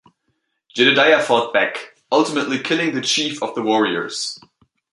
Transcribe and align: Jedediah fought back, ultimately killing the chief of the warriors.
Jedediah 0.73 1.21
fought 1.21 1.53
back, 1.53 1.93
ultimately 2.11 2.57
killing 2.57 2.95
the 2.95 3.01
chief 3.01 3.43
of 3.43 3.53
the 3.53 3.61
warriors. 3.61 4.39